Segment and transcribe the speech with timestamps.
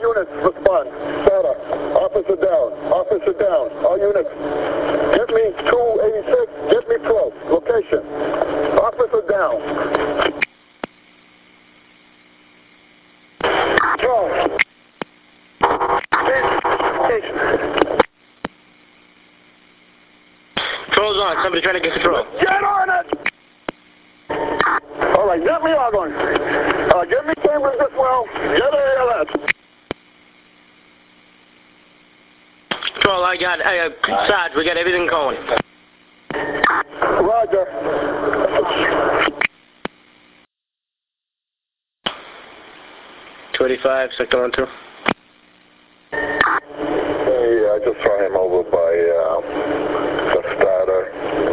[0.00, 0.88] units, respond.
[1.28, 1.52] Data.
[2.00, 2.68] Officer down.
[2.90, 3.68] Officer down.
[3.84, 4.32] All units.
[5.16, 6.74] Get me 286.
[6.74, 7.52] Get me 12.
[7.52, 8.02] Location.
[8.80, 10.50] Officer down.
[21.00, 21.36] Control's on.
[21.42, 22.24] Somebody trying to get control.
[22.40, 23.06] Get on it!
[25.16, 26.12] All right, get me Argon.
[26.12, 28.26] Uh, get me Chambers as well.
[28.34, 29.59] Get ALS.
[33.30, 33.90] I got, I, uh,
[34.26, 35.36] Sarge, we got everything going.
[36.34, 37.64] Roger.
[43.56, 44.66] 25, sector 1 2.
[46.10, 46.26] Hey,
[47.70, 49.40] I just saw him over by uh,
[50.34, 50.98] the Stata,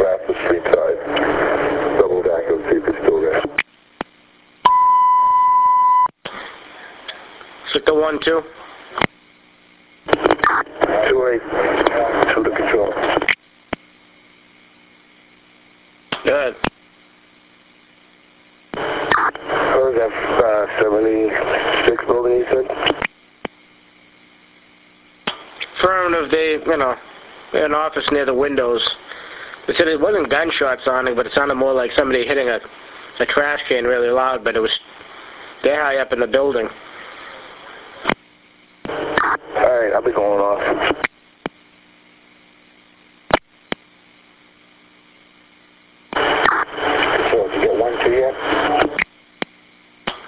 [0.00, 0.98] Vassar Street side.
[2.00, 3.44] Double back and see if he's still there.
[7.74, 8.65] Second 1 2.
[16.36, 16.54] Ahead.
[18.74, 20.12] What was that,
[20.44, 22.66] uh, 76 building you said?
[25.78, 26.94] Affirmative, they, you know,
[27.52, 28.82] an office near the windows.
[29.66, 32.60] They said it wasn't gunshots sounding, but it sounded more like somebody hitting a,
[33.20, 34.70] a trash can really loud, but it was,
[35.62, 36.68] they're high up in the building.
[38.88, 41.05] Alright, I'll be going off.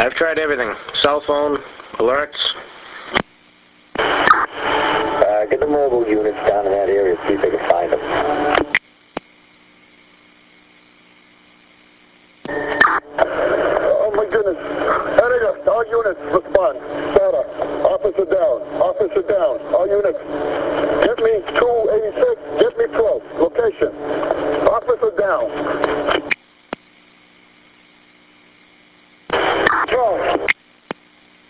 [0.00, 0.72] I've tried everything.
[1.02, 1.58] Cell phone,
[1.98, 2.32] alerts.
[3.98, 8.00] Uh, get the mobile units down in that area, see if they can find them.
[12.48, 14.56] Oh my goodness.
[15.20, 16.80] Area, all units, respond.
[17.12, 17.44] Data.
[17.84, 18.80] Officer down.
[18.80, 19.60] Officer down.
[19.76, 20.16] All units.
[21.04, 22.16] Get me 286.
[22.16, 22.29] Get